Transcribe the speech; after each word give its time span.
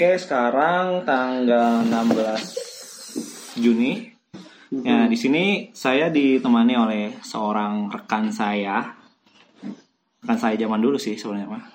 Oke, 0.00 0.16
sekarang 0.16 1.04
tanggal 1.04 1.84
16 1.84 3.60
Juni. 3.60 4.08
Ya, 4.80 5.04
di 5.04 5.12
sini 5.12 5.68
saya 5.76 6.08
ditemani 6.08 6.72
oleh 6.72 7.20
seorang 7.20 7.92
rekan 7.92 8.32
saya. 8.32 8.96
Rekan 10.24 10.40
saya 10.40 10.56
zaman 10.56 10.80
dulu 10.80 10.96
sih 10.96 11.20
sebenarnya 11.20 11.52
mah. 11.52 11.68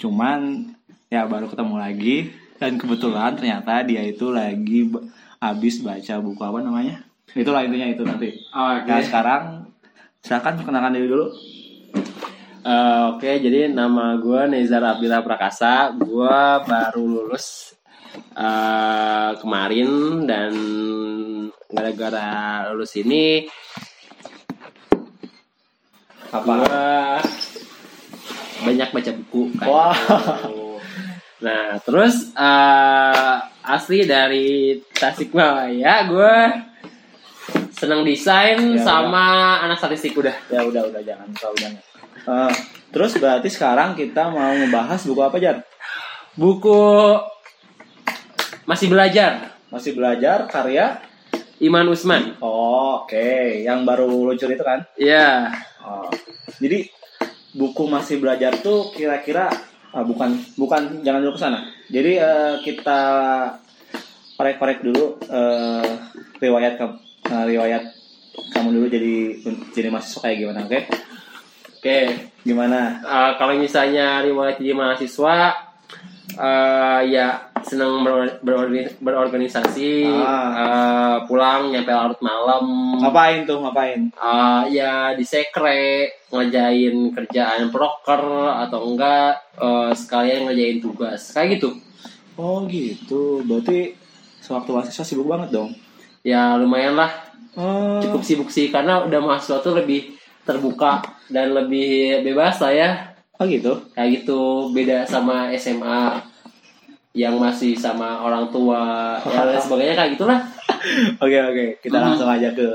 Cuman 0.00 0.72
ya 1.12 1.28
baru 1.28 1.52
ketemu 1.52 1.76
lagi 1.76 2.32
dan 2.56 2.80
kebetulan 2.80 3.36
ternyata 3.36 3.84
dia 3.84 4.00
itu 4.08 4.32
lagi 4.32 4.88
habis 5.36 5.84
baca 5.84 6.16
buku 6.24 6.40
apa 6.40 6.64
namanya? 6.64 7.04
Itulah 7.36 7.60
intinya 7.60 7.92
itu 7.92 8.08
nanti. 8.08 8.40
Oke. 8.56 8.88
Nah, 8.88 9.04
sekarang 9.04 9.42
silakan 10.24 10.64
perkenalkan 10.64 10.96
diri 10.96 11.12
dulu. 11.12 11.28
Eh, 12.66 13.02
Oke, 13.14 13.38
jadi 13.38 13.70
nama 13.70 14.18
gue 14.18 14.50
Nezar 14.50 14.82
Abdillah 14.82 15.22
Prakasa. 15.22 15.94
Gue 15.94 16.34
baru 16.66 16.98
lulus 17.06 17.78
eh, 18.34 19.30
kemarin 19.38 20.26
dan 20.26 20.50
gara-gara 21.70 22.66
lulus 22.74 22.98
ini 22.98 23.46
Apa? 26.34 26.42
gue 26.58 26.86
banyak 28.66 28.88
baca 28.90 29.10
buku. 29.14 29.42
Wah. 29.62 29.94
gitu. 29.94 30.82
Nah, 31.46 31.78
terus 31.86 32.34
eh, 32.34 33.36
asli 33.62 34.10
dari 34.10 34.74
Tasikmalaya, 34.90 36.02
gue 36.10 36.36
seneng 37.78 38.02
desain 38.02 38.58
Ya, 38.74 38.82
sama 38.82 39.54
anak 39.62 39.78
statistik 39.78 40.18
udah. 40.18 40.34
Ya 40.50 40.66
udah 40.66 40.90
udah 40.90 40.98
jangan 41.06 41.30
terlalu 41.30 41.58
banyak. 41.62 41.95
Eh, 42.26 42.54
terus 42.90 43.14
berarti 43.22 43.46
sekarang 43.46 43.94
kita 43.94 44.34
mau 44.34 44.50
ngebahas 44.50 44.98
buku 45.06 45.22
apa 45.22 45.38
Jar? 45.38 45.62
Buku 46.34 46.82
masih 48.66 48.90
belajar 48.90 49.54
Masih 49.70 49.94
belajar 49.94 50.46
karya 50.50 50.98
Iman 51.62 51.88
Usman. 51.88 52.36
Oh, 52.42 53.06
oke, 53.06 53.62
yang 53.64 53.86
baru 53.88 54.28
luncur 54.28 54.50
itu 54.52 54.60
kan? 54.60 54.84
Iya. 55.00 55.48
Oh. 55.80 56.10
Jadi 56.60 56.90
buku 57.56 57.88
masih 57.88 58.20
belajar 58.20 58.52
tuh 58.60 58.92
kira-kira 58.92 59.48
ah, 59.96 60.04
bukan 60.04 60.36
bukan 60.60 61.00
jangan 61.00 61.24
dulu 61.24 61.34
ke 61.34 61.40
sana. 61.40 61.64
Jadi 61.88 62.12
eh, 62.20 62.54
kita 62.60 63.00
korek-korek 64.36 64.84
dulu 64.84 65.16
eh, 65.32 65.90
riwayat 66.42 66.76
kamu 66.76 66.94
eh, 67.32 67.44
riwayat 67.56 67.84
kamu 68.52 68.68
dulu 68.76 68.86
jadi 68.92 69.14
jadi 69.72 69.88
mahasiswa 69.88 70.20
kayak 70.20 70.36
gimana, 70.44 70.60
oke? 70.68 70.80
Oke. 71.86 72.02
Gimana? 72.42 72.98
Eh, 72.98 73.30
kalau 73.38 73.54
misalnya 73.54 74.18
riwayat 74.18 74.58
jadi 74.58 74.74
mahasiswa, 74.74 75.54
eh, 76.34 77.00
ya 77.06 77.38
senang 77.62 78.02
beror- 78.02 78.42
berorga- 78.42 78.90
berorganisasi, 78.98 80.02
Ah. 80.10 80.50
eh, 80.50 81.16
pulang 81.26 81.70
nyampe 81.70 81.86
larut 81.88 82.18
malam, 82.18 82.66
Ngapain 82.98 83.46
tuh? 83.46 83.62
Ngapain? 83.62 84.02
eh, 84.10 84.62
ya 84.74 85.14
di 85.14 85.22
sekre 85.22 86.10
ngerjain 86.26 87.14
kerjaan 87.14 87.70
proker 87.70 88.22
atau 88.66 88.82
enggak 88.84 89.38
eh, 89.56 89.90
sekalian 89.94 90.50
ngerjain 90.50 90.82
tugas 90.82 91.30
kayak 91.30 91.56
gitu. 91.56 91.70
Oh, 92.34 92.66
gitu. 92.66 93.46
Berarti 93.46 93.94
sewaktu 94.42 94.68
mahasiswa 94.68 95.06
sibuk 95.06 95.30
banget 95.30 95.54
dong. 95.54 95.70
Ya 96.20 96.58
lumayan 96.58 96.98
lah 96.98 97.14
Oh. 97.54 98.02
cukup 98.02 98.20
sibuk 98.20 98.50
sih 98.50 98.68
karena 98.68 99.06
udah 99.06 99.16
mahasiswa 99.16 99.62
tuh 99.62 99.78
lebih 99.78 100.15
terbuka 100.46 101.02
dan 101.26 101.50
lebih 101.52 102.22
bebas 102.22 102.56
lah 102.58 102.72
ya 102.72 102.90
Oh, 103.36 103.44
gitu. 103.44 103.68
kayak 103.92 104.22
gitu 104.22 104.40
beda 104.70 105.04
sama 105.04 105.52
SMA 105.52 106.16
yang 107.12 107.36
masih 107.36 107.74
sama 107.74 108.22
orang 108.22 108.48
tua 108.48 108.80
ya 109.22 109.44
dan 109.44 109.58
sebagainya 109.58 109.92
kayak 109.94 110.10
gitulah 110.14 110.40
Oke 111.24 111.36
oke, 111.36 111.66
kita 111.80 111.96
Hmm. 111.96 112.06
langsung 112.06 112.28
aja 112.28 112.48
ke 112.50 112.68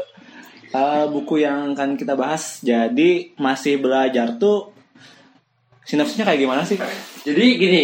uh, 0.72 1.06
buku 1.08 1.40
yang 1.40 1.72
akan 1.72 1.96
kita 1.96 2.14
bahas. 2.14 2.60
Jadi 2.60 3.34
masih 3.38 3.78
belajar 3.78 4.36
tuh 4.36 4.74
sinopsisnya 5.82 6.24
kayak 6.24 6.40
gimana 6.40 6.62
sih? 6.62 6.78
jadi 7.22 7.46
gini 7.54 7.82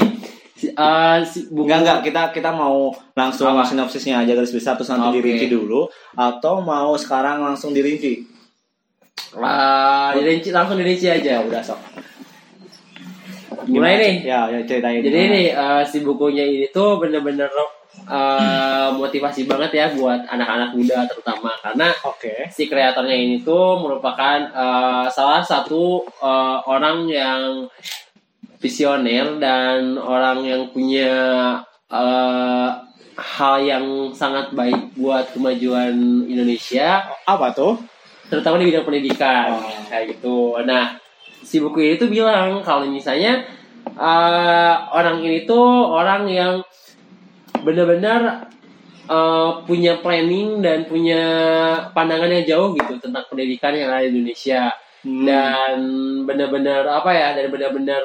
si, 0.54 0.70
uh, 0.72 1.22
si 1.22 1.46
buku 1.48 1.66
Enggak 1.66 1.80
enggak, 1.82 2.00
kita 2.04 2.22
kita 2.32 2.50
mau 2.52 2.90
langsung 3.14 3.50
Apa? 3.52 3.66
sinopsisnya 3.66 4.22
aja 4.22 4.34
garis 4.34 4.50
besar 4.50 4.74
terus 4.74 4.90
nanti 4.90 5.10
Oke. 5.12 5.18
dirinci 5.20 5.48
dulu 5.48 5.86
atau 6.14 6.62
mau 6.62 6.94
sekarang 6.94 7.42
langsung 7.42 7.72
dirinci? 7.72 8.37
Uh, 9.38 10.12
dirinci 10.16 10.50
langsung 10.54 10.78
dirinci 10.80 11.08
aja 11.10 11.42
udah 11.44 11.62
sok 11.62 11.80
mulai 13.68 14.00
nih 14.00 14.16
Ya, 14.24 14.48
ya 14.48 14.60
ceritain. 14.64 15.04
jadi 15.04 15.18
ini 15.28 15.44
uh, 15.52 15.84
si 15.84 16.00
bukunya 16.00 16.48
ini 16.48 16.72
tuh 16.72 17.04
bener-bener 17.04 17.52
uh, 18.08 18.96
motivasi 18.96 19.44
banget 19.44 19.72
ya 19.76 19.86
buat 19.92 20.24
anak-anak 20.24 20.72
muda 20.72 21.04
terutama 21.10 21.52
karena 21.60 21.92
Oke. 22.08 22.48
si 22.48 22.72
kreatornya 22.72 23.18
ini 23.18 23.44
tuh 23.44 23.76
merupakan 23.84 24.40
uh, 24.56 25.06
salah 25.12 25.44
satu 25.44 26.06
uh, 26.24 26.64
orang 26.64 27.12
yang 27.12 27.68
visioner 28.64 29.38
dan 29.38 30.00
orang 30.00 30.42
yang 30.48 30.62
punya 30.72 31.14
uh, 31.92 32.70
hal 33.18 33.56
yang 33.66 34.14
sangat 34.14 34.54
baik 34.54 34.94
buat 34.94 35.34
kemajuan 35.34 36.26
Indonesia, 36.30 37.02
Apa 37.26 37.50
tuh? 37.54 37.78
Terutama 38.28 38.60
di 38.60 38.68
bidang 38.70 38.86
pendidikan 38.86 39.56
Oh. 39.56 39.64
kayak 39.88 40.06
gitu. 40.18 40.56
Nah, 40.64 41.00
si 41.42 41.60
buku 41.60 41.80
ini 41.80 41.96
tuh 41.96 42.12
bilang 42.12 42.60
kalau 42.62 42.84
misalnya 42.86 43.48
uh, 43.96 44.92
orang 44.92 45.24
ini 45.24 45.48
tuh 45.48 45.64
orang 45.88 46.28
yang 46.28 46.60
benar-benar 47.64 48.52
uh, 49.08 49.64
punya 49.64 50.00
planning 50.04 50.60
dan 50.60 50.84
punya 50.86 51.22
pandangan 51.92 52.28
yang 52.30 52.46
jauh 52.46 52.70
gitu 52.76 53.00
tentang 53.00 53.24
pendidikan 53.32 53.72
yang 53.72 53.90
ada 53.92 54.08
di 54.08 54.12
Indonesia 54.12 54.72
Hmm. 55.06 55.24
dan 55.24 55.78
benar-benar 56.26 56.84
apa 56.90 57.14
ya 57.14 57.38
dan 57.38 57.54
benar-benar 57.54 58.02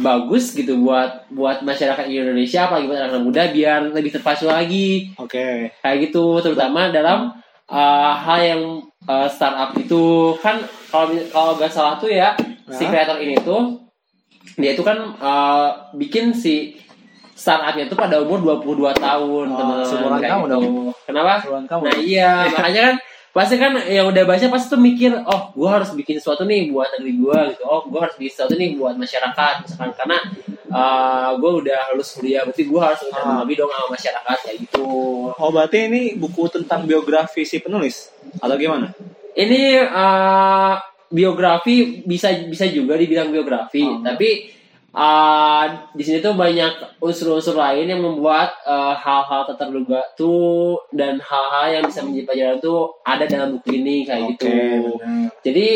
bagus 0.00 0.54
gitu 0.54 0.80
buat 0.80 1.26
buat 1.28 1.66
masyarakat 1.66 2.06
Indonesia 2.06 2.70
apalagi 2.70 2.86
buat 2.86 3.02
anak 3.10 3.20
muda 3.20 3.42
biar 3.50 3.90
lebih 3.90 4.14
terpacu 4.16 4.46
lagi 4.46 5.12
Oke. 5.18 5.74
kayak 5.82 5.96
gitu 6.08 6.40
terutama 6.40 6.94
dalam 6.94 7.34
uh, 7.68 8.12
hal 8.16 8.38
yang 8.40 8.62
uh, 9.04 9.28
startup 9.28 9.72
itu 9.76 10.34
kan 10.40 10.60
kalau 10.88 11.12
kalau 11.28 11.52
nggak 11.56 11.72
salah 11.72 11.96
tuh 11.96 12.08
ya 12.08 12.32
si 12.68 12.84
Hah? 12.84 12.90
kreator 12.90 13.18
ini 13.20 13.36
tuh 13.40 13.80
dia 14.56 14.72
itu 14.74 14.82
kan 14.82 15.14
uh, 15.20 15.68
bikin 15.94 16.32
si 16.32 16.76
startupnya 17.32 17.86
itu 17.86 17.94
pada 17.94 18.18
umur 18.18 18.42
22 18.58 18.98
tahun 18.98 19.46
Oh, 19.46 19.56
teman-teman 19.56 20.18
kamu 20.18 20.42
gitu. 20.42 20.50
dong. 20.50 20.64
kenapa 21.06 21.32
kamu. 21.70 21.82
nah 21.86 21.96
iya 21.96 22.30
makanya 22.50 22.80
kan 22.82 22.96
pasti 23.30 23.54
kan 23.54 23.76
yang 23.84 24.08
udah 24.08 24.24
baca 24.24 24.46
pasti 24.48 24.66
tuh 24.68 24.80
mikir 24.80 25.12
oh 25.14 25.52
gue 25.52 25.68
harus 25.68 25.92
bikin 25.92 26.16
sesuatu 26.16 26.42
nih 26.42 26.68
buat 26.68 26.88
negeri 26.92 27.12
gue 27.14 27.38
gitu 27.52 27.62
oh 27.62 27.84
gue 27.84 27.98
harus 27.98 28.16
bikin 28.16 28.32
sesuatu 28.32 28.54
nih 28.54 28.74
buat 28.74 28.94
masyarakat 28.94 29.54
misalkan 29.62 29.92
karena 29.94 30.18
uh, 30.68 31.30
gue 31.34 31.50
udah 31.60 31.92
lulus 31.92 32.10
kuliah 32.12 32.42
berarti 32.42 32.64
gue 32.64 32.80
harus 32.80 33.00
Ah. 33.10 33.40
lebih 33.40 33.54
dong 33.56 33.70
sama 33.70 33.88
masyarakat 33.90 34.36
kayak 34.42 34.56
gitu 34.60 34.86
Oh, 35.30 35.50
berarti 35.50 35.78
ini 35.86 36.02
buku 36.14 36.50
tentang 36.50 36.82
biografi 36.82 37.42
si 37.42 37.58
penulis 37.58 38.10
atau 38.36 38.56
gimana? 38.56 38.90
ini 39.32 39.78
uh, 39.78 40.74
biografi 41.08 42.02
bisa 42.02 42.28
bisa 42.42 42.64
juga 42.66 42.94
dibilang 42.94 43.28
biografi 43.28 43.80
Oh. 43.82 44.02
tapi 44.02 44.50
uh, 44.94 45.64
di 45.92 46.02
sini 46.04 46.18
tuh 46.24 46.36
banyak 46.36 47.00
unsur-unsur 47.02 47.56
lain 47.56 47.88
yang 47.88 48.00
membuat 48.00 48.56
uh, 48.64 48.96
hal-hal 48.96 49.48
tak 49.48 49.66
terduga 49.66 50.00
tuh 50.16 50.78
dan 50.94 51.20
hal-hal 51.20 51.80
yang 51.80 51.84
bisa 51.88 52.04
menjadi 52.04 52.24
pelajaran 52.24 52.58
tuh 52.62 52.80
ada 53.04 53.24
dalam 53.28 53.58
buku 53.58 53.80
ini 53.80 54.04
kayak 54.08 54.36
gitu 54.36 54.48
benar. 54.96 55.28
jadi 55.44 55.68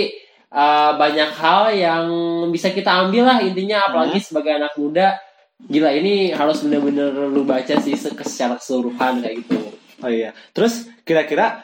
uh, 0.53 0.93
banyak 0.97 1.31
hal 1.37 1.63
yang 1.75 2.05
bisa 2.49 2.73
kita 2.73 3.09
ambil 3.09 3.29
lah 3.29 3.39
intinya 3.43 3.89
apalagi 3.89 4.19
sebagai 4.21 4.57
anak 4.57 4.73
muda 4.77 5.17
gila 5.63 5.95
ini 5.95 6.35
harus 6.35 6.67
bener-bener 6.67 7.15
lu 7.31 7.47
baca 7.47 7.79
sih 7.79 7.95
se- 7.95 8.15
secara 8.27 8.59
keseluruhan 8.59 9.23
kayak 9.23 9.47
gitu 9.47 9.73
Oh 10.03 10.11
iya. 10.11 10.35
Terus 10.51 10.91
kira-kira 11.07 11.63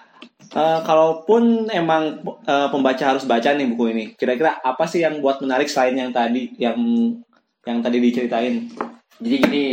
eh, 0.54 0.80
kalaupun 0.86 1.66
emang 1.68 2.22
eh, 2.46 2.68
pembaca 2.70 3.04
harus 3.04 3.26
baca 3.26 3.50
nih 3.52 3.66
buku 3.74 3.84
ini, 3.92 4.04
kira-kira 4.14 4.62
apa 4.62 4.86
sih 4.86 5.02
yang 5.02 5.18
buat 5.18 5.42
menarik 5.42 5.66
selain 5.66 5.98
yang 5.98 6.14
tadi 6.14 6.54
yang 6.56 6.78
yang 7.68 7.84
tadi 7.84 8.00
diceritain? 8.00 8.64
Jadi 9.20 9.36
gini, 9.44 9.66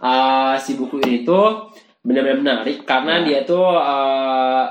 uh, 0.00 0.56
si 0.56 0.72
buku 0.74 0.96
ini 1.04 1.28
tuh 1.28 1.68
benar-benar 2.00 2.40
menarik 2.64 2.88
karena 2.88 3.20
Ya. 3.20 3.24
dia 3.26 3.38
tuh 3.44 3.68
uh, 3.68 4.64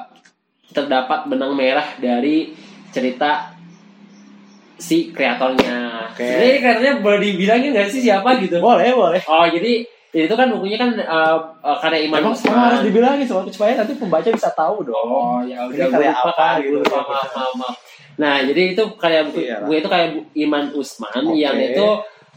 terdapat 0.74 1.30
benang 1.30 1.54
merah 1.54 1.86
dari 2.02 2.50
cerita 2.90 3.54
si 4.78 5.14
kreatornya. 5.14 6.10
Oke. 6.14 6.26
Jadi 6.26 6.50
kreatornya 6.62 6.94
boleh 7.02 7.20
dibilangin 7.22 7.70
nggak 7.74 7.90
sih 7.90 8.02
siapa 8.02 8.42
gitu? 8.42 8.58
Boleh, 8.58 8.94
boleh. 8.94 9.22
Oh 9.30 9.46
jadi 9.46 9.86
itu 10.08 10.34
kan 10.34 10.50
bukunya 10.50 10.82
kan 10.82 10.98
uh, 10.98 11.38
uh, 11.62 11.78
karya 11.78 12.10
Iman 12.10 12.26
Emang 12.26 12.34
Usman. 12.34 12.58
harus 12.58 12.82
dibilangin 12.82 13.28
soalnya 13.28 13.54
supaya 13.54 13.78
nanti 13.78 13.94
pembaca 14.00 14.30
bisa 14.34 14.50
tahu 14.56 14.82
dong. 14.82 14.98
Oh 14.98 15.40
ya 15.46 15.68
udah 15.68 15.88
karya 15.94 16.10
apa 16.16 16.32
kan, 16.34 16.56
gitu. 16.64 16.80
maaf, 16.90 17.30
maaf, 17.36 17.52
maaf. 17.54 17.76
Nah 18.18 18.42
jadi 18.42 18.74
itu 18.74 18.84
karya 18.98 19.22
buku, 19.30 19.46
Iya 19.46 19.62
buku 19.62 19.74
itu 19.78 19.90
kayak 19.92 20.08
Iman 20.34 20.64
Usman 20.74 21.22
Oke. 21.22 21.38
yang 21.38 21.54
itu 21.60 21.86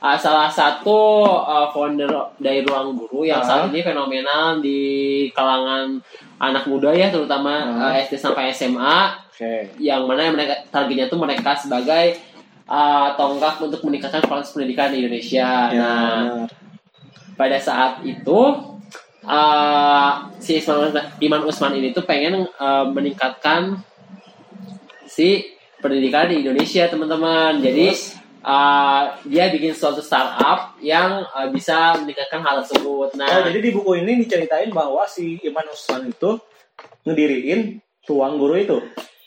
uh, 0.01 0.17
salah 0.17 0.49
satu 0.49 1.23
uh, 1.41 1.69
founder 1.71 2.09
dari 2.41 2.65
Ruang 2.65 2.97
Guru 2.97 3.29
yang 3.29 3.45
Ah. 3.45 3.47
saat 3.47 3.63
ini 3.71 3.85
fenomenal 3.85 4.59
di 4.59 4.81
kalangan 5.31 6.01
anak 6.41 6.65
muda 6.67 6.91
ya, 6.93 7.13
terutama 7.13 7.53
Ah. 7.79 7.93
uh, 7.93 8.01
SD 8.01 8.17
sampai 8.17 8.51
SMA, 8.51 9.01
Oke. 9.31 9.77
yang 9.79 10.09
mana 10.09 10.33
mereka 10.33 10.65
targetnya 10.73 11.07
tuh 11.07 11.21
mereka 11.21 11.53
sebagai 11.55 12.17
uh, 12.65 13.13
tonggak 13.15 13.61
untuk 13.61 13.81
meningkatkan 13.85 14.25
kualitas 14.25 14.53
pendidikan 14.53 14.89
di 14.93 15.05
Indonesia. 15.05 15.69
Ya, 15.69 15.77
nah, 15.77 16.17
benar. 16.45 16.49
pada 17.37 17.57
saat 17.57 17.93
itu 18.05 18.41
uh, 19.25 20.13
si 20.37 20.61
Isman, 20.61 20.93
Iman 21.21 21.43
Usman 21.45 21.73
ini 21.77 21.93
tuh 21.93 22.05
pengen 22.05 22.45
uh, 22.61 22.85
meningkatkan 22.89 23.81
si 25.09 25.57
pendidikan 25.81 26.29
di 26.29 26.45
Indonesia 26.45 26.85
teman-teman 26.87 27.59
jadi 27.59 27.97
Terus? 27.97 28.20
Uh, 28.43 29.03
dia 29.23 29.49
bikin 29.49 29.71
suatu 29.71 29.99
startup 29.99 30.75
yang 30.79 31.23
uh, 31.27 31.49
bisa 31.49 31.97
meningkatkan 31.97 32.41
hal 32.41 32.61
tersebut. 32.61 33.15
Nah 33.15 33.29
Oh, 33.31 33.45
jadi 33.45 33.59
di 33.59 33.71
buku 33.71 33.99
ini 33.99 34.19
diceritain 34.19 34.71
bahwa 34.71 35.05
si 35.05 35.41
Iman 35.41 35.67
Usman 35.67 36.09
itu 36.09 36.37
ngediriin 37.03 37.81
ruang 38.07 38.37
guru 38.37 38.55
itu. 38.57 38.79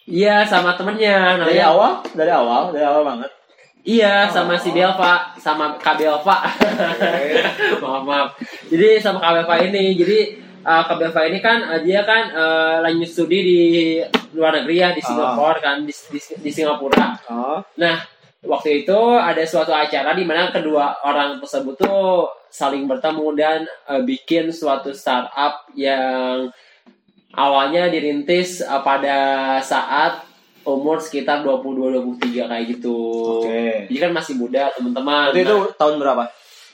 iya 0.03 0.43
sama 0.43 0.75
temennya 0.75 1.39
Dari 1.39 1.55
namanya 1.55 1.65
awal, 1.69 1.91
dari 2.11 2.27
awal, 2.29 2.61
dari 2.69 2.83
awal 2.83 3.03
banget. 3.03 3.31
iya 3.81 4.27
sama 4.27 4.55
si 4.55 4.69
Belva 4.69 5.31
sama 5.37 5.75
Kak 5.77 5.95
Belva 5.95 6.37
maaf 7.81 8.03
maaf. 8.03 8.29
Jadi 8.67 8.99
sama 8.99 9.19
Kak 9.19 9.31
Belva 9.39 9.55
ini 9.63 9.95
jadi 9.95 10.19
uh, 10.61 10.83
Kak 10.83 10.97
Belva 10.99 11.21
ini 11.23 11.39
kan 11.39 11.57
uh, 11.65 11.79
dia 11.79 12.03
kan 12.03 12.23
uh, 12.31 12.75
lanjut 12.83 13.07
studi 13.07 13.39
di 13.39 13.57
luar 14.35 14.59
negeri 14.59 14.75
ya 14.75 14.89
di 14.91 14.99
Ah. 14.99 15.07
Singapura 15.07 15.59
kan 15.59 15.77
di, 15.83 15.93
di, 15.93 16.19
di 16.19 16.51
Singapura. 16.51 17.05
Oh, 17.29 17.59
Nah, 17.77 17.95
waktu 18.43 18.83
itu 18.83 18.99
ada 19.17 19.43
suatu 19.47 19.71
acara 19.71 20.11
di 20.13 20.27
mana 20.27 20.51
kedua 20.51 20.99
orang 21.03 21.39
tersebut 21.39 21.79
tuh 21.79 22.27
saling 22.51 22.85
bertemu 22.85 23.27
dan 23.33 23.59
eh, 23.89 24.01
bikin 24.03 24.51
suatu 24.53 24.93
startup 24.93 25.65
yang 25.73 26.51
awalnya 27.33 27.89
dirintis 27.89 28.61
eh, 28.61 28.81
pada 28.83 29.57
saat 29.63 30.21
umur 30.63 30.99
sekitar 30.99 31.43
22-23 31.43 32.47
kayak 32.47 32.65
gitu. 32.71 32.95
Oke. 33.43 33.87
Jadi 33.91 33.99
kan 33.99 34.11
masih 34.15 34.39
muda 34.39 34.71
teman-teman. 34.71 35.35
Berarti 35.35 35.43
itu 35.43 35.57
Nah, 35.59 35.75
tahun 35.75 35.95
berapa? 35.99 36.23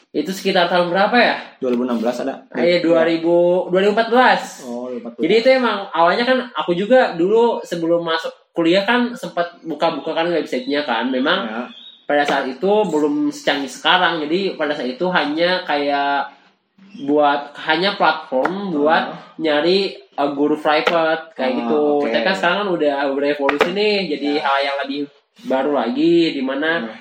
itu 0.10 0.34
sekitar 0.34 0.66
tahun 0.66 0.90
berapa 0.90 1.14
ya? 1.22 1.38
2016 1.62 2.26
ada? 2.26 2.42
Eh, 2.58 2.82
2000 2.82 3.70
2014. 3.70 4.66
Oh, 4.66 4.90
2014. 4.90 5.22
Jadi 5.22 5.34
itu 5.38 5.50
emang 5.54 5.86
awalnya 5.94 6.26
kan 6.26 6.38
aku 6.58 6.74
juga 6.74 7.14
dulu 7.14 7.62
sebelum 7.62 8.02
masuk 8.02 8.34
kuliah 8.60 8.84
kan 8.84 9.16
sempat 9.16 9.64
buka-buka 9.64 10.12
kan 10.14 10.28
websitenya 10.28 10.84
kan. 10.84 11.08
Memang 11.08 11.40
Ya. 11.48 11.64
pada 12.04 12.26
saat 12.26 12.46
itu 12.46 12.68
belum 12.84 13.30
secanggih 13.30 13.70
sekarang 13.70 14.20
jadi 14.20 14.58
pada 14.58 14.74
saat 14.74 14.90
itu 14.90 15.06
hanya 15.08 15.64
kayak 15.64 16.36
buat 17.00 17.54
hanya 17.62 17.94
platform 17.94 18.74
buat 18.74 19.14
nyari 19.38 19.94
uh, 20.18 20.34
guru 20.34 20.58
private 20.58 21.32
kayak 21.32 21.54
Ah, 21.54 21.58
gitu 21.62 21.80
oke. 22.02 22.10
tapi 22.10 22.26
kan 22.26 22.34
sekarang 22.34 22.58
kan 22.60 22.70
udah 22.72 22.94
berevolusi 23.14 23.70
nih 23.72 24.10
jadi 24.10 24.42
hal 24.42 24.58
yang 24.60 24.78
lebih 24.82 25.00
baru 25.46 25.72
lagi 25.72 26.34
di 26.34 26.42
mana 26.42 26.82
Hmm. 26.82 26.98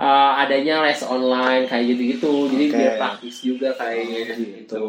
uh, 0.00 0.40
adanya 0.40 0.82
les 0.82 1.04
online 1.04 1.68
kayak 1.68 1.84
gitu-gitu 1.86 2.48
jadi 2.48 2.64
biar 2.66 2.92
praktis 2.96 3.36
juga 3.40 3.76
kayak 3.76 4.34
Gitu. 4.34 4.84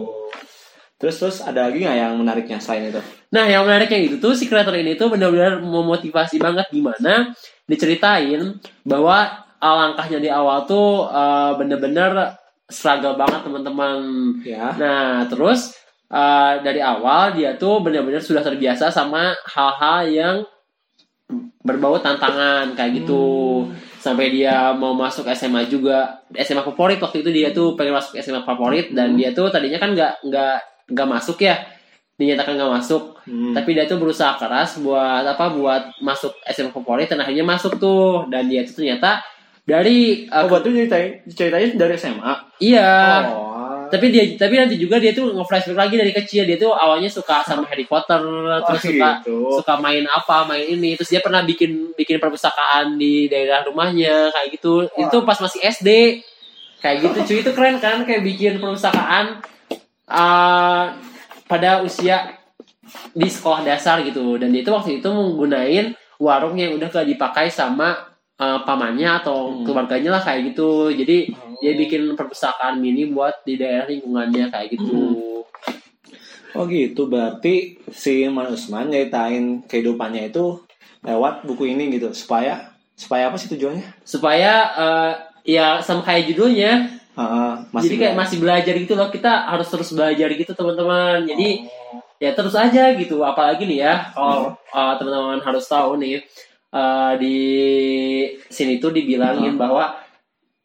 Terus 0.97 1.15
terus 1.21 1.37
ada 1.45 1.69
lagi 1.69 1.85
nggak 1.85 1.97
yang 1.97 2.13
menariknya 2.17 2.57
selain 2.57 2.89
itu? 2.89 3.01
Nah, 3.29 3.45
yang 3.45 3.69
menariknya 3.69 4.01
itu 4.01 4.17
tuh 4.17 4.33
si 4.33 4.49
kreator 4.49 4.73
ini 4.73 4.97
tuh 4.97 5.13
benar-benar 5.13 5.61
memotivasi 5.61 6.41
banget 6.41 6.65
gimana 6.73 7.37
diceritain 7.69 8.57
bahwa 8.81 9.45
langkahnya 9.61 10.17
di 10.17 10.29
awal 10.33 10.65
tuh 10.65 11.05
uh, 11.05 11.53
bener-bener 11.53 12.33
struggle 12.65 13.13
banget 13.13 13.45
teman-teman. 13.45 13.97
Ya. 14.41 14.73
Nah, 14.73 15.29
terus 15.29 15.77
uh, 16.09 16.65
dari 16.65 16.81
awal 16.81 17.37
dia 17.37 17.53
tuh 17.61 17.85
benar-benar 17.85 18.25
sudah 18.25 18.41
terbiasa 18.41 18.89
sama 18.89 19.37
hal-hal 19.53 20.01
yang 20.09 20.35
berbau 21.61 22.01
tantangan 22.01 22.73
kayak 22.73 23.03
gitu. 23.03 23.67
Sampai 24.01 24.31
dia 24.31 24.71
mau 24.73 24.95
masuk 24.95 25.27
SMA 25.35 25.67
juga, 25.67 26.23
SMA 26.31 26.63
favorit 26.63 26.97
waktu 26.97 27.21
itu 27.21 27.29
dia 27.29 27.51
tuh 27.51 27.75
pengen 27.75 27.97
masuk 27.97 28.15
SMA 28.17 28.41
favorit 28.41 28.95
dan 28.95 29.13
dia 29.13 29.35
tuh 29.35 29.51
tadinya 29.51 29.77
kan 29.77 29.91
nggak 29.91 30.25
nggak 30.25 30.57
nggak 30.87 31.07
masuk 31.07 31.37
ya, 31.39 31.55
dinyatakan 32.15 32.55
nggak 32.55 32.73
masuk. 32.79 33.19
Hmm. 33.27 33.51
Tapi 33.51 33.69
dia 33.75 33.85
tuh 33.85 33.99
berusaha 33.99 34.35
keras 34.35 34.79
buat 34.79 35.23
apa? 35.23 35.51
Buat 35.51 35.99
masuk 35.99 36.31
SMA 36.47 36.71
favorit 36.71 37.07
dan 37.07 37.21
akhirnya 37.21 37.43
masuk 37.43 37.75
tuh 37.77 38.25
dan 38.27 38.47
dia 38.47 38.63
tuh 38.63 38.79
ternyata 38.79 39.19
dari 39.67 40.23
uh, 40.31 40.47
Oh, 40.47 40.47
berarti 40.47 40.71
ceritain 40.71 41.09
ceritanya 41.27 41.67
dari 41.75 41.93
SMA. 41.99 42.33
iya 42.63 43.19
Oh. 43.27 43.91
tapi 43.91 44.11
dia 44.11 44.23
tapi 44.35 44.55
nanti 44.55 44.75
juga 44.75 44.95
dia 44.99 45.11
tuh 45.11 45.31
nge-flashback 45.31 45.75
lagi 45.75 45.95
dari 45.95 46.11
kecil 46.11 46.43
dia 46.43 46.55
tuh 46.55 46.71
awalnya 46.71 47.07
suka 47.07 47.39
sama 47.43 47.63
Harry 47.67 47.83
Potter 47.83 48.19
terus 48.63 48.83
suka 48.83 49.23
gitu. 49.23 49.47
suka 49.59 49.79
main 49.79 50.03
apa 50.07 50.43
main 50.43 50.63
ini 50.63 50.95
terus 50.95 51.07
dia 51.07 51.19
pernah 51.23 51.43
bikin 51.43 51.95
bikin 51.95 52.19
perpustakaan 52.19 52.95
di 52.95 53.27
daerah 53.27 53.63
rumahnya 53.63 54.27
kayak 54.31 54.59
gitu 54.59 54.87
Wah. 54.87 55.03
itu 55.07 55.17
pas 55.23 55.39
masih 55.39 55.59
SD 55.63 55.89
kayak 56.79 56.97
gitu 57.03 57.17
cuy 57.27 57.37
itu 57.43 57.51
keren 57.51 57.75
kan 57.79 58.03
kayak 58.03 58.23
bikin 58.23 58.59
perpustakaan 58.59 59.39
uh, 60.07 60.85
pada 61.47 61.83
usia 61.83 62.35
di 63.11 63.27
sekolah 63.27 63.63
dasar 63.63 63.99
gitu 64.03 64.39
dan 64.39 64.51
dia 64.51 64.63
itu 64.63 64.71
waktu 64.71 64.99
itu 64.99 65.07
menggunain 65.07 65.91
warung 66.17 66.55
yang 66.55 66.73
udah 66.75 66.87
gak 66.87 67.05
dipakai 67.05 67.51
sama 67.51 67.93
uh, 68.39 68.63
pamannya 68.63 69.21
atau 69.21 69.51
Hmm. 69.51 69.63
keluarganya 69.67 70.17
lah 70.17 70.23
kayak 70.23 70.55
gitu 70.55 70.91
jadi 70.91 71.27
Oh. 71.31 71.59
dia 71.59 71.73
bikin 71.75 72.13
perpustakaan 72.15 72.79
mini 72.79 73.11
buat 73.11 73.43
di 73.43 73.57
daerah 73.57 73.87
lingkungannya 73.87 74.47
kayak 74.49 74.67
gitu 74.79 75.43
Oh 76.57 76.65
gitu, 76.65 77.05
berarti 77.05 77.77
si 77.93 78.25
Iman 78.25 78.49
Usman 78.49 78.89
nyeritain 78.89 79.61
kehidupannya 79.69 80.33
itu 80.33 80.57
lewat 81.05 81.45
buku 81.45 81.69
ini 81.69 81.93
gitu, 81.93 82.09
supaya 82.17 82.73
supaya 82.97 83.29
apa 83.29 83.37
sih 83.37 83.45
tujuannya? 83.45 83.85
supaya 84.01 84.53
uh, 84.73 85.11
ya 85.45 85.77
sama 85.85 86.01
kayak 86.01 86.33
judulnya 86.33 86.96
Ah, 87.17 87.57
jadi 87.81 87.95
kayak 87.97 88.15
masih 88.15 88.37
belajar 88.37 88.73
gitu 88.73 88.93
loh 88.93 89.09
kita 89.09 89.49
harus 89.49 89.65
terus 89.65 89.89
belajar 89.91 90.29
gitu 90.29 90.53
teman-teman 90.53 91.25
jadi 91.25 91.65
Oh. 91.65 91.97
ya 92.17 92.29
terus 92.31 92.53
aja 92.53 92.93
gitu 92.93 93.21
apalagi 93.21 93.65
nih 93.65 93.81
ya 93.81 93.93
kalau 94.11 94.53
uh, 94.69 94.93
teman-teman 94.95 95.37
harus 95.39 95.65
tahu 95.65 95.97
nih 95.97 96.21
uh, 96.69 97.17
di 97.17 97.37
sini 98.47 98.77
tuh 98.77 98.89
dibilangin 98.89 99.53
Hmm. 99.53 99.59
bahwa 99.59 99.97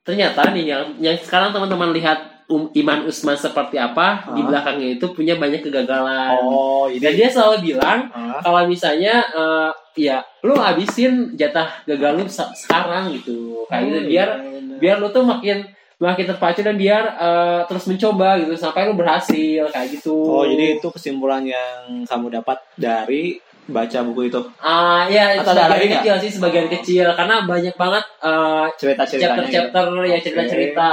ternyata 0.02 0.50
nih 0.50 0.64
yang 0.66 0.84
yang 0.98 1.16
sekarang 1.16 1.52
teman-teman 1.52 1.94
lihat 1.94 2.18
um, 2.48 2.66
Iman 2.72 3.06
Usman 3.06 3.38
seperti 3.38 3.76
apa 3.76 4.28
di 4.32 4.42
Hmm. 4.42 4.48
belakangnya 4.50 4.88
itu 4.96 5.06
punya 5.08 5.38
banyak 5.38 5.62
kegagalan 5.62 6.36
oh, 6.36 6.90
dan 6.90 7.12
ini 7.12 7.16
dia 7.16 7.28
selalu 7.28 7.56
bilang 7.70 8.10
Ah, 8.10 8.42
kalau 8.42 8.66
misalnya 8.66 9.22
uh, 9.30 9.70
ya 9.94 10.20
lu 10.42 10.52
habisin 10.52 11.32
jatah 11.32 11.80
gagal 11.84 12.12
lu 12.12 12.24
se- 12.26 12.52
sekarang 12.58 13.12
gitu 13.12 13.62
kayak 13.68 13.82
gitu 13.86 13.98
oh, 13.98 14.04
biar 14.04 14.28
iya, 14.36 14.48
iya. 14.58 14.76
biar 14.76 14.96
lu 14.98 15.08
tuh 15.08 15.22
makin 15.22 15.62
makin 16.02 16.26
terpacu 16.26 16.66
dan 16.66 16.74
biar 16.74 17.14
uh, 17.14 17.60
terus 17.70 17.86
mencoba 17.86 18.34
gitu 18.42 18.58
sampai 18.58 18.90
lu 18.90 18.98
berhasil 18.98 19.70
kayak 19.70 19.88
gitu. 19.94 20.10
Oh, 20.18 20.42
jadi 20.42 20.82
itu 20.82 20.88
kesimpulan 20.90 21.46
yang 21.46 22.02
kamu 22.02 22.42
dapat 22.42 22.58
dari 22.74 23.38
baca 23.62 24.02
buku 24.02 24.26
itu. 24.26 24.42
ah 24.58 25.06
ya 25.06 25.38
Atau 25.38 25.54
lagi 25.54 25.86
sebagian 25.86 25.92
kecil 26.02 26.14
sih 26.18 26.30
sebagian 26.34 26.66
kecil 26.66 27.06
karena 27.14 27.46
banyak 27.46 27.74
banget 27.78 28.04
uh, 28.18 28.66
Cerita-ceritanya. 28.74 29.46
gitu. 29.46 29.54
chapter-chapter 29.70 29.84
ya 30.02 30.16
Oke. 30.18 30.22
cerita-cerita 30.26 30.90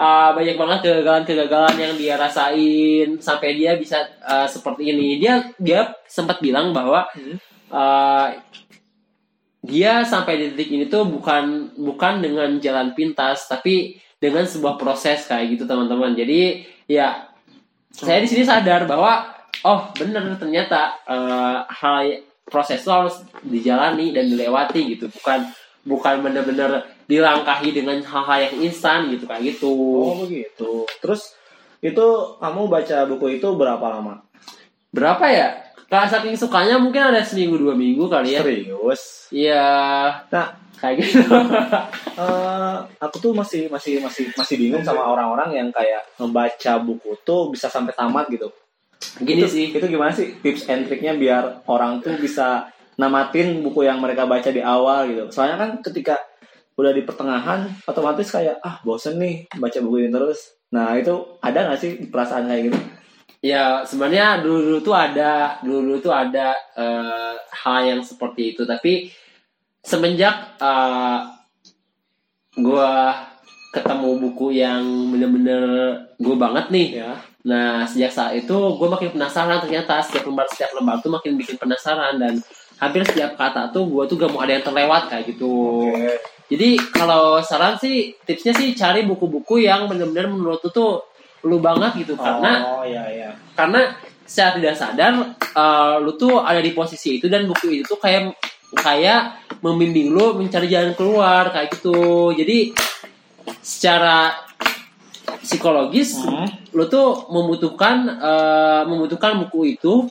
uh, 0.00 0.30
banyak 0.32 0.56
banget 0.56 0.78
kegagalan-kegagalan 0.80 1.76
yang 1.76 1.92
dia 2.00 2.14
rasain 2.16 3.20
sampai 3.20 3.60
dia 3.60 3.76
bisa 3.76 4.00
uh, 4.24 4.48
seperti 4.48 4.96
ini. 4.96 5.20
Dia 5.20 5.44
dia 5.60 5.92
sempat 6.08 6.40
bilang 6.40 6.72
bahwa 6.72 7.04
Hmm. 7.12 7.36
uh, 7.68 8.32
dia 9.64 10.04
sampai 10.04 10.36
di 10.36 10.44
titik 10.52 10.68
ini 10.72 10.84
tuh 10.88 11.08
bukan 11.08 11.72
bukan 11.76 12.20
dengan 12.20 12.60
jalan 12.60 12.92
pintas 12.92 13.48
tapi 13.48 13.96
dengan 14.24 14.48
sebuah 14.48 14.80
proses 14.80 15.28
kayak 15.28 15.52
gitu 15.52 15.68
teman-teman. 15.68 16.16
Jadi 16.16 16.64
ya 16.88 17.28
saya 17.92 18.24
di 18.24 18.28
sini 18.32 18.48
sadar 18.48 18.88
bahwa 18.88 19.28
oh 19.68 19.92
bener 19.92 20.40
ternyata 20.40 20.96
uh, 21.04 21.68
hal 21.68 22.24
proses 22.48 22.80
itu 22.80 22.88
harus 22.88 23.20
dijalani 23.44 24.16
dan 24.16 24.24
dilewati 24.32 24.96
gitu 24.96 25.12
bukan 25.12 25.52
bukan 25.84 26.24
bener-bener 26.24 26.88
dilangkahi 27.04 27.76
dengan 27.76 28.00
hal-hal 28.00 28.48
yang 28.48 28.56
instan 28.64 29.12
gitu 29.12 29.28
kayak 29.28 29.54
gitu. 29.54 29.68
Oh, 29.68 30.24
begitu. 30.24 30.88
Terus 31.04 31.36
itu 31.84 32.06
kamu 32.40 32.72
baca 32.72 33.04
buku 33.04 33.36
itu 33.36 33.48
berapa 33.52 33.84
lama? 33.84 34.24
Berapa 34.88 35.28
ya? 35.28 35.48
Kalau 35.88 36.06
saking 36.08 36.36
sukanya 36.36 36.76
mungkin 36.80 37.12
ada 37.12 37.20
seminggu 37.20 37.60
dua 37.60 37.74
minggu 37.76 38.08
kali 38.08 38.34
ya. 38.34 38.40
Serius? 38.42 39.28
Iya. 39.30 39.70
Nah, 40.32 40.46
kayak 40.80 40.96
gitu. 41.02 41.20
Eh, 42.14 42.78
aku 43.02 43.18
tuh 43.18 43.34
masih 43.34 43.66
masih 43.66 43.98
masih 43.98 44.30
masih 44.38 44.54
bingung 44.54 44.86
sama 44.86 45.02
orang-orang 45.02 45.50
yang 45.50 45.68
kayak 45.74 46.06
ngebaca 46.14 46.78
buku 46.78 47.18
tuh 47.26 47.50
bisa 47.50 47.66
sampai 47.66 47.90
tamat 47.90 48.30
gitu. 48.30 48.54
Gini 49.18 49.42
itu, 49.42 49.50
sih. 49.50 49.66
Itu 49.74 49.90
gimana 49.90 50.14
sih 50.14 50.38
tips 50.38 50.70
and 50.70 50.86
triknya 50.86 51.18
biar 51.18 51.66
orang 51.66 51.98
tuh 51.98 52.14
bisa 52.14 52.70
namatin 52.94 53.66
buku 53.66 53.82
yang 53.82 53.98
mereka 53.98 54.30
baca 54.30 54.46
di 54.46 54.62
awal 54.62 55.10
gitu. 55.10 55.26
Soalnya 55.34 55.58
kan 55.58 55.70
ketika 55.82 56.22
udah 56.74 56.90
di 56.90 57.02
pertengahan 57.06 57.70
otomatis 57.86 58.30
kayak 58.34 58.58
ah 58.62 58.82
bosen 58.82 59.18
nih 59.18 59.46
baca 59.58 59.78
buku 59.78 60.06
ini 60.06 60.10
terus 60.10 60.58
nah 60.74 60.98
itu 60.98 61.38
ada 61.38 61.70
nggak 61.70 61.78
sih 61.78 61.92
perasaan 62.10 62.50
kayak 62.50 62.62
gitu 62.70 62.78
Ya 63.44 63.84
sebenarnya 63.84 64.40
dulu 64.40 64.56
dulu 64.64 64.78
tuh 64.80 64.96
ada 64.96 65.60
dulu 65.60 65.78
dulu 65.84 65.96
tuh 66.00 66.14
ada 66.16 66.56
eh, 66.80 67.36
hal 67.36 67.80
yang 67.84 68.00
seperti 68.00 68.56
itu. 68.56 68.64
Tapi 68.64 69.12
semenjak 69.84 70.56
eh, 70.56 71.18
gua 72.56 72.92
ketemu 73.74 74.08
buku 74.22 74.54
yang 74.54 75.10
bener-bener 75.10 75.62
gue 76.16 76.36
banget 76.38 76.70
nih. 76.70 76.88
Ya. 77.02 77.12
Nah, 77.44 77.84
sejak 77.84 78.14
saat 78.14 78.32
itu 78.38 78.54
gue 78.54 78.88
makin 78.88 79.10
penasaran 79.18 79.58
ternyata. 79.60 79.98
Setiap 80.00 80.30
lembar 80.30 80.46
setiap 80.46 80.70
lembar 80.78 81.02
tuh 81.02 81.10
makin 81.10 81.34
bikin 81.34 81.58
penasaran. 81.58 82.16
Dan 82.22 82.38
hampir 82.78 83.02
setiap 83.02 83.34
kata 83.34 83.74
tuh 83.74 83.90
gue 83.90 84.06
tuh 84.06 84.16
gak 84.16 84.30
mau 84.30 84.46
ada 84.46 84.54
yang 84.54 84.64
terlewat 84.64 85.10
kayak 85.10 85.34
gitu. 85.34 85.90
Jadi 86.48 86.78
kalau 86.94 87.42
saran 87.42 87.74
sih 87.82 88.14
tipsnya 88.22 88.54
sih 88.54 88.72
cari 88.78 89.02
buku-buku 89.02 89.66
yang 89.66 89.90
benar-benar 89.90 90.30
menurut 90.30 90.62
tuh 90.62 91.02
lu 91.44 91.60
banget 91.60 91.92
gitu 92.04 92.16
karena 92.16 92.64
oh 92.64 92.84
ya 92.84 93.04
ya 93.12 93.30
karena 93.54 93.92
secara 94.24 94.56
tidak 94.56 94.74
sadar 94.80 95.12
eh, 95.36 95.96
lu 96.00 96.16
tuh 96.16 96.40
ada 96.40 96.58
di 96.64 96.72
posisi 96.72 97.20
itu 97.20 97.28
dan 97.28 97.44
buku 97.44 97.80
itu 97.80 97.84
tuh 97.84 98.00
kayak 98.00 98.32
kayak 98.74 99.38
membimbing 99.62 100.10
lu 100.10 100.34
mencari 100.34 100.66
jalan 100.66 100.92
keluar 100.98 101.48
kayak 101.54 101.72
gitu. 101.78 102.34
Jadi 102.34 102.74
secara 103.62 104.34
psikologis 105.44 106.20
Hmm. 106.20 106.48
lu 106.74 106.84
tuh 106.90 107.28
membutuhkan 107.30 107.96
eh, 108.18 108.82
membutuhkan 108.88 109.38
buku 109.46 109.78
itu 109.78 110.08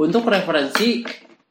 untuk 0.00 0.24
referensi 0.30 1.04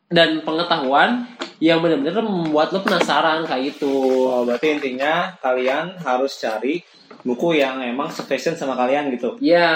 dan 0.09 0.41
pengetahuan 0.45 1.27
yang 1.57 1.79
benar-benar 1.79 2.21
membuat 2.21 2.71
lu 2.75 2.83
penasaran 2.83 3.47
kayak 3.47 3.75
gitu. 3.75 3.93
Oh, 4.27 4.43
berarti 4.43 4.79
intinya 4.79 5.33
kalian 5.39 5.95
harus 6.03 6.35
cari 6.37 6.83
buku 7.25 7.58
yang 7.58 7.82
emang 7.82 8.08
sefashion 8.08 8.53
sama 8.53 8.77
kalian 8.77 9.10
gitu. 9.12 9.34
Ya, 9.41 9.74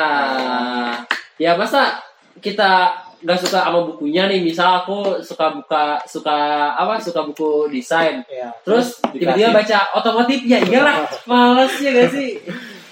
ya 1.35 1.57
masa 1.57 1.97
kita 2.37 2.93
gak 3.19 3.35
suka 3.35 3.67
sama 3.67 3.83
bukunya 3.83 4.31
nih, 4.31 4.39
misal 4.39 4.79
aku 4.79 5.19
suka 5.19 5.51
buka 5.51 5.99
suka 6.07 6.37
apa 6.71 6.95
suka 6.95 7.25
buku 7.25 7.67
desain, 7.67 8.23
Iya. 8.23 8.47
terus 8.63 9.01
tiba-tiba 9.11 9.51
baca 9.51 9.77
otomotif 9.91 10.39
ya 10.45 10.55
iyalah, 10.61 11.03
males 11.27 11.73
ya 11.81 11.91
gak 11.91 12.15
sih? 12.15 12.39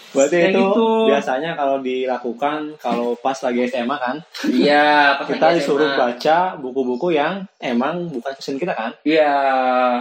Berarti 0.08 0.36
Kayak 0.40 0.52
itu 0.52 0.64
gitu. 0.66 0.88
biasanya 1.08 1.52
kalau 1.54 1.78
dilakukan 1.80 2.60
kalau 2.76 3.14
pas 3.16 3.38
lagi 3.38 3.70
SMA 3.70 3.96
kan, 3.96 4.16
Iya, 4.44 5.16
pas 5.16 5.28
kita 5.30 5.46
lagi 5.48 5.58
disuruh 5.62 5.88
SMA. 5.88 6.00
baca 6.02 6.38
buku-buku 6.58 7.08
yang 7.14 7.34
emang 7.62 8.10
bukan 8.10 8.32
passion 8.34 8.58
kita 8.58 8.74
kan. 8.74 8.92
Iya. 9.06 9.32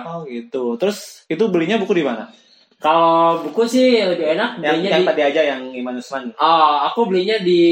Oh 0.03 0.25
gitu. 0.25 0.75
Terus 0.75 1.23
itu 1.29 1.45
belinya 1.47 1.77
buku 1.77 1.93
di 1.93 2.07
mana? 2.07 2.33
Kalau 2.77 3.41
buku 3.41 3.65
sih 3.65 4.05
lebih 4.05 4.37
enak 4.37 4.61
Yang, 4.61 4.73
belinya 4.77 4.91
yang 4.93 5.01
di 5.01 5.09
tadi 5.09 5.23
aja 5.25 5.41
yang 5.57 5.63
Iman 5.73 5.97
Usman. 5.97 6.25
Oh, 6.37 6.75
aku 6.85 7.09
belinya 7.09 7.41
di 7.41 7.63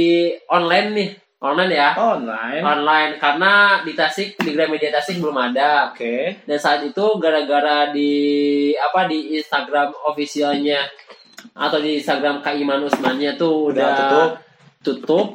online 0.48 0.88
nih. 0.96 1.10
Online 1.44 1.72
ya. 1.76 1.90
Oh, 2.00 2.16
online. 2.16 2.62
Online 2.64 3.12
karena 3.20 3.52
di 3.84 3.92
Tasik 3.92 4.40
di 4.40 4.56
Gramedia 4.56 4.88
Tasik 4.88 5.20
belum 5.20 5.36
ada. 5.36 5.92
Oke. 5.92 6.40
Dan 6.48 6.56
saat 6.56 6.80
itu 6.88 7.04
gara-gara 7.20 7.92
di 7.92 8.12
apa 8.72 9.04
di 9.04 9.36
Instagram 9.36 9.92
officialnya 10.08 10.80
atau 11.52 11.78
di 11.84 12.00
Instagram 12.00 12.40
Kak 12.40 12.56
Iman 12.56 12.88
Usmannya 12.88 13.36
tuh 13.36 13.76
Udah 13.76 13.84
udah, 13.92 13.92
tutup. 14.00 14.30
tutup. 14.80 15.26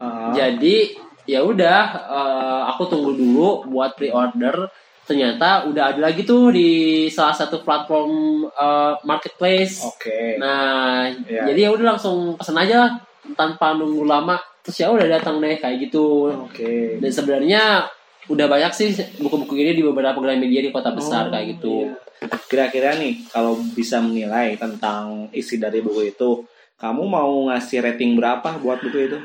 Ah. 0.00 0.32
Jadi 0.32 0.96
ya 1.28 1.44
udah 1.44 1.80
eh, 2.00 2.60
aku 2.72 2.88
tunggu 2.88 3.12
dulu 3.12 3.68
buat 3.68 3.92
pre-order. 3.92 4.72
Ternyata 5.12 5.68
udah 5.68 5.84
ada 5.92 6.00
lagi 6.00 6.24
tuh 6.24 6.48
di 6.48 6.70
salah 7.06 7.36
satu 7.36 7.60
platform 7.60 8.12
eh, 8.48 8.92
marketplace. 9.04 9.84
Oke. 9.84 10.40
Nah, 10.40 11.04
Iya. 11.28 11.52
jadi 11.52 11.60
ya 11.68 11.70
udah 11.70 11.86
langsung 11.94 12.34
pesan 12.34 12.56
aja 12.56 12.96
tanpa 13.36 13.76
nunggu 13.76 14.02
lama. 14.02 14.40
Terus 14.62 14.78
ya 14.78 14.88
udah 14.88 15.04
datang 15.04 15.36
deh 15.36 15.60
kayak 15.60 15.90
gitu. 15.90 16.32
Oke. 16.48 16.96
Dan 16.96 17.10
sebenarnya 17.12 17.84
udah 18.30 18.46
banyak 18.46 18.72
sih 18.72 18.88
buku-buku 19.18 19.58
ini 19.58 19.74
di 19.74 19.82
beberapa 19.82 20.16
Gramedia 20.16 20.62
di 20.62 20.70
kota 20.70 20.94
besar 20.94 21.28
Oh, 21.28 21.30
kayak 21.30 21.46
gitu. 21.58 21.90
iya. 22.22 22.30
Kira-kira 22.46 22.94
nih 22.94 23.26
kalau 23.28 23.58
bisa 23.74 23.98
menilai 23.98 24.54
tentang 24.54 25.26
isi 25.34 25.58
dari 25.58 25.82
buku 25.82 26.14
itu, 26.14 26.46
kamu 26.78 27.02
mau 27.02 27.50
ngasih 27.50 27.82
rating 27.82 28.14
berapa 28.14 28.62
buat 28.62 28.78
buku 28.78 28.98
itu? 29.10 29.18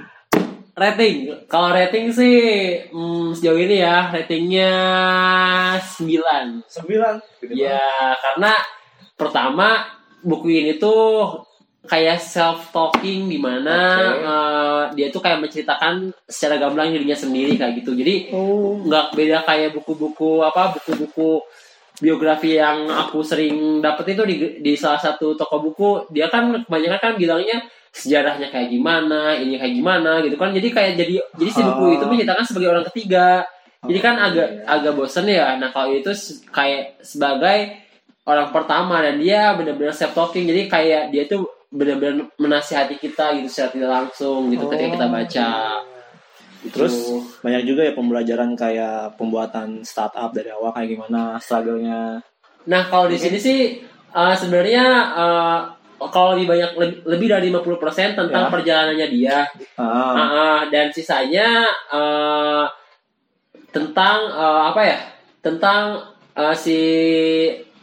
Rating, 0.77 1.33
kalau 1.49 1.73
rating 1.73 2.13
sih 2.13 2.37
hmm, 2.93 3.33
sejauh 3.33 3.57
ini 3.57 3.81
ya 3.81 4.13
ratingnya 4.13 4.71
9 5.81 6.69
Sembilan. 6.69 7.17
Ya 7.49 7.81
karena 8.21 8.53
pertama 9.17 9.89
buku 10.21 10.53
ini 10.53 10.77
tuh 10.77 11.33
kayak 11.81 12.21
self 12.21 12.69
talking 12.69 13.25
di 13.25 13.41
mana 13.41 13.77
Oke. 14.05 14.21
eh, 14.21 14.83
dia 15.01 15.07
tuh 15.09 15.17
kayak 15.25 15.41
menceritakan 15.41 16.13
secara 16.29 16.61
gamblang 16.61 16.93
dirinya 16.93 17.17
sendiri 17.17 17.57
kayak 17.57 17.81
gitu. 17.81 17.97
Jadi 17.97 18.29
Oh. 18.37 18.77
nggak 18.77 19.17
beda 19.17 19.41
kayak 19.49 19.73
buku-buku 19.73 20.45
apa 20.45 20.77
buku-buku 20.77 21.41
biografi 21.97 22.61
yang 22.61 22.85
aku 22.85 23.25
sering 23.25 23.81
dapet 23.81 24.13
itu 24.13 24.21
di, 24.29 24.35
di 24.61 24.73
salah 24.77 25.01
satu 25.01 25.33
toko 25.33 25.57
buku 25.57 25.89
dia 26.13 26.29
kan 26.29 26.53
kebanyakan 26.69 26.99
kan 27.01 27.13
bilangnya 27.17 27.65
sejarahnya 27.93 28.47
kayak 28.53 28.69
gimana 28.71 29.35
ini 29.37 29.57
kayak 29.57 29.73
gimana 29.73 30.11
gitu 30.21 30.35
kan 30.39 30.53
jadi 30.53 30.67
kayak 30.69 30.91
jadi 30.99 31.15
jadi 31.39 31.49
si 31.51 31.61
buku 31.63 31.83
Oh. 31.83 31.95
itu 31.95 32.05
menceritakan 32.05 32.45
sebagai 32.45 32.69
orang 32.73 32.85
ketiga 32.93 33.45
jadi 33.85 33.99
kan 34.01 34.15
Oh, 34.17 34.25
agak 34.31 34.47
iya. 34.49 34.61
agak 34.67 34.93
bosen 34.93 35.25
ya 35.29 35.55
nah 35.57 35.69
kalau 35.71 35.93
itu 35.93 36.11
kayak 36.51 37.01
sebagai 37.01 37.59
orang 38.27 38.49
pertama 38.51 38.99
dan 38.99 39.15
dia 39.17 39.55
benar-benar 39.55 39.95
self 39.95 40.13
talking 40.13 40.45
jadi 40.45 40.67
kayak 40.67 41.03
dia 41.15 41.23
tuh 41.25 41.47
benar-benar 41.67 42.31
menasihati 42.39 42.95
kita 42.99 43.35
gitu 43.39 43.47
secara 43.51 43.69
tidak 43.75 43.91
langsung 43.91 44.47
gitu 44.51 44.67
ketika 44.71 44.89
kita 44.99 45.07
baca 45.07 45.49
Gitu. 46.57 46.73
Terus 46.73 46.95
banyak 47.45 47.63
juga 47.69 47.85
ya 47.85 47.93
pembelajaran 47.93 48.57
kayak 48.57 49.15
pembuatan 49.15 49.85
startup 49.85 50.33
dari 50.33 50.49
awal 50.49 50.73
kayak 50.73 50.97
gimana 50.97 51.37
struggle-nya. 51.37 52.19
Nah 52.67 52.81
kalau 52.89 53.07
di 53.07 53.15
sini 53.15 53.37
sih 53.37 53.59
uh, 54.11 54.33
sebenarnya 54.33 54.85
uh, 55.15 55.59
kalau 55.99 56.33
lebih 56.33 56.47
banyak 56.47 56.71
lebih, 56.75 56.97
lebih 57.03 57.27
dari 57.27 57.47
50% 57.47 58.13
tentang 58.13 58.43
Ya. 58.45 58.51
perjalanannya 58.51 59.07
dia, 59.09 59.37
Ah, 59.73 59.83
Uh, 59.83 60.21
uh, 60.21 60.59
dan 60.67 60.89
sisanya 60.89 61.65
uh, 61.89 62.65
tentang 63.69 64.29
uh, 64.29 64.69
apa 64.69 64.81
ya? 64.83 64.97
Tentang 65.39 66.01
uh, 66.33 66.53
si 66.53 66.79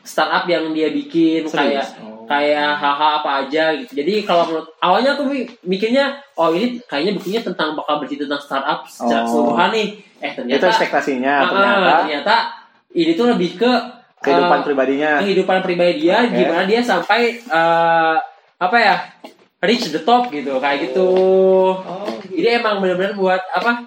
startup 0.01 0.45
yang 0.45 0.71
dia 0.71 0.89
bikin 0.89 1.45
kayak 1.45 1.83
serius. 1.83 1.89
Oh. 1.99 2.25
kayak 2.25 2.73
hal-hal 2.75 3.11
apa 3.19 3.31
aja 3.43 3.73
gitu. 3.75 3.93
Jadi 3.95 4.23
kalau 4.23 4.45
menurut 4.47 4.69
awalnya 4.79 5.13
aku 5.13 5.25
mi- 5.25 5.49
mikirnya 5.63 6.09
oh 6.35 6.53
ini 6.53 6.81
kayaknya 6.83 7.13
bukunya 7.13 7.41
tentang 7.41 7.73
bakal 7.75 7.99
bercerita 7.99 8.25
tentang 8.25 8.43
startup 8.43 8.79
secara 8.85 9.21
Oh. 9.21 9.27
keseluruhan 9.27 9.71
nih. 9.73 9.89
Eh 10.21 10.31
itu 10.31 10.37
ternyata 10.39 10.67
ekspektasinya 10.71 11.35
uh, 11.35 11.43
uh, 11.43 11.51
ternyata 11.51 11.93
ternyata 12.01 12.37
ini 12.93 13.13
tuh 13.13 13.27
lebih 13.29 13.51
ke 13.57 13.73
kehidupan 14.25 14.59
uh, 14.61 14.65
pribadinya. 14.65 15.11
kehidupan 15.21 15.59
pribadi 15.61 15.93
dia 16.09 16.25
Oke. 16.25 16.33
gimana 16.33 16.65
dia 16.65 16.81
sampai 16.81 17.21
eh, 17.45 18.17
apa 18.57 18.77
ya 18.81 18.97
reach 19.61 19.93
the 19.93 20.01
top 20.01 20.33
gitu 20.33 20.57
kayak 20.57 20.89
gitu 20.91 21.07
Oh, 21.85 22.09
jadi 22.33 22.65
emang 22.65 22.81
benar-benar 22.81 23.13
buat 23.13 23.43
apa 23.53 23.85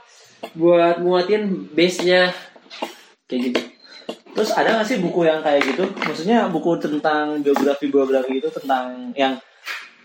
buat 0.54 1.02
nguatin 1.02 1.74
base 1.74 2.06
nya 2.06 2.30
kayak 3.26 3.42
gitu 3.52 3.62
Terus 4.38 4.54
ada 4.54 4.78
gak 4.78 4.86
sih 4.86 5.02
buku 5.02 5.26
yang 5.26 5.42
kayak 5.42 5.66
gitu? 5.66 5.82
Maksudnya 5.98 6.46
buku 6.54 6.78
tentang 6.78 7.42
biografi-biografi 7.42 8.38
itu 8.38 8.46
tentang 8.54 9.10
yang 9.18 9.34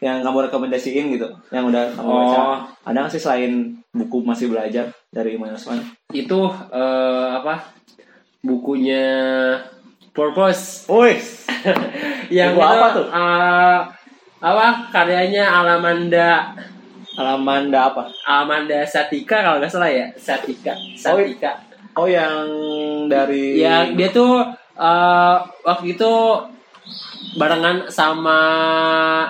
yang 0.01 0.25
kamu 0.25 0.49
rekomendasiin 0.49 1.13
gitu, 1.13 1.29
yang 1.53 1.69
udah 1.69 1.93
kamu 1.93 2.09
baca. 2.09 2.39
Oh. 2.41 2.57
Ada 2.89 3.05
gak 3.05 3.13
sih 3.13 3.21
selain 3.21 3.77
buku 3.93 4.25
masih 4.25 4.49
belajar 4.49 4.89
dari 5.13 5.37
Iman 5.37 5.53
itu 6.17 6.41
eh, 6.73 7.29
apa 7.37 7.77
bukunya 8.41 9.05
purpose 10.13 10.85
Wih, 10.87 11.19
yang 12.37 12.53
itu, 12.53 12.61
apa 12.61 12.87
tuh? 12.93 13.07
eh, 13.09 13.79
apa 14.43 14.67
karyanya 14.91 15.45
Alamanda 15.53 16.53
Alamanda 17.13 17.93
apa? 17.93 18.03
Alamanda 18.25 18.85
Satika 18.85 19.41
kalau 19.41 19.61
nggak 19.61 19.73
salah 19.73 19.89
ya 19.89 20.07
Satika 20.17 20.73
Satika 20.95 21.53
Oh 21.93 22.09
yang 22.09 22.49
dari 23.07 23.61
Ya 23.61 23.85
dia 23.87 24.09
tuh 24.09 24.41
eh, 24.75 25.37
waktu 25.63 25.93
itu 25.93 26.13
barengan 27.33 27.89
sama 27.89 28.39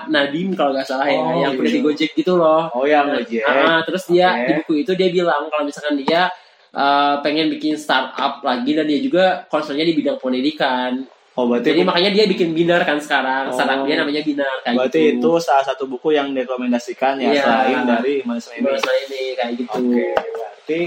Nadim 0.07 0.51
kalau 0.55 0.71
nggak 0.71 0.87
salah 0.87 1.07
Oh, 1.07 1.39
ya, 1.39 1.47
yang 1.47 1.53
iya. 1.55 1.71
di 1.71 1.79
Gojek 1.79 2.11
gitu 2.13 2.35
loh. 2.35 2.67
Oh 2.71 2.83
yang 2.83 3.07
Gojek. 3.07 3.43
Ah, 3.43 3.79
terus 3.83 4.07
dia 4.07 4.31
Oke. 4.33 4.43
di 4.43 4.51
buku 4.59 4.73
itu 4.83 4.91
dia 4.95 5.07
bilang 5.07 5.47
kalau 5.47 5.63
misalkan 5.63 5.95
dia 5.99 6.27
eh, 6.73 7.15
pengen 7.21 7.47
bikin 7.53 7.77
startup 7.77 8.41
lagi 8.41 8.73
dan 8.73 8.89
dia 8.89 8.99
juga 8.99 9.45
concernnya 9.47 9.85
di 9.85 9.93
bidang 9.93 10.17
pendidikan. 10.17 11.05
Oh 11.33 11.49
berarti 11.49 11.73
Jadi 11.73 11.81
makanya 11.81 12.11
dia 12.13 12.25
bikin 12.29 12.53
binar 12.53 12.85
kan 12.85 13.01
sekarang. 13.01 13.49
Oh. 13.49 13.57
Startup 13.57 13.81
dia 13.85 13.97
namanya 13.97 14.21
binar 14.21 14.61
kayak 14.61 14.77
berarti 14.77 15.01
gitu. 15.17 15.17
itu 15.17 15.31
salah 15.41 15.65
satu 15.65 15.89
buku 15.89 16.13
yang 16.13 16.29
direkomendasikan 16.29 17.17
ya 17.17 17.33
Iya. 17.33 17.41
selain 17.41 17.79
dari 17.89 18.13
Iman 18.21 18.37
Usman 18.37 18.53
ini. 18.57 18.65
Bahasa 18.69 18.91
ini 18.93 19.21
kayak 19.33 19.53
gitu. 19.57 19.81
Oke, 19.81 20.05
berarti 20.13 20.79